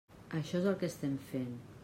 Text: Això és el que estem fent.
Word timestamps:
Això 0.39 0.55
és 0.61 0.65
el 0.71 0.79
que 0.85 0.89
estem 0.93 1.15
fent. 1.29 1.55